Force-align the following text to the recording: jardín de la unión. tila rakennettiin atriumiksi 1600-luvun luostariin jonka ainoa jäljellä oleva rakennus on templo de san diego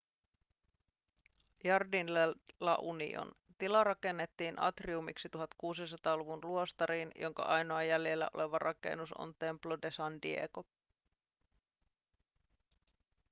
jardín 1.63 2.07
de 2.07 2.35
la 2.59 2.75
unión. 2.77 3.31
tila 3.57 3.83
rakennettiin 3.83 4.55
atriumiksi 4.61 5.27
1600-luvun 5.27 6.39
luostariin 6.43 7.11
jonka 7.15 7.43
ainoa 7.43 7.83
jäljellä 7.83 8.29
oleva 8.33 8.59
rakennus 8.59 9.13
on 9.13 9.35
templo 9.39 9.77
de 9.81 9.91
san 9.91 10.21
diego 10.21 10.65